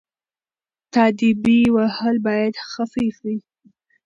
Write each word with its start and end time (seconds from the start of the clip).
تاديبي 0.95 1.59
وهل 1.75 2.15
باید 2.27 2.55
خفيف 2.71 3.15
وي. 3.25 3.37